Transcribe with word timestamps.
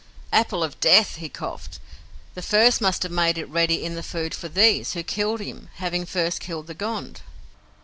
"Apple 0.33 0.63
of 0.63 0.79
Death," 0.79 1.17
he 1.17 1.29
coughed. 1.29 1.77
"The 2.33 2.41
first 2.41 2.81
must 2.81 3.03
have 3.03 3.11
made 3.11 3.37
it 3.37 3.47
ready 3.47 3.85
in 3.85 3.93
the 3.93 4.01
food 4.01 4.33
for 4.33 4.49
THESE, 4.49 4.93
who 4.93 5.03
killed 5.03 5.41
him, 5.41 5.69
having 5.75 6.07
first 6.07 6.39
killed 6.39 6.65
the 6.65 6.73
Gond." 6.73 7.21